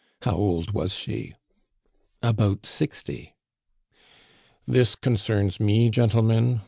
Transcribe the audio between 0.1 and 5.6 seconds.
"How old was she?" "About sixty." "This concerns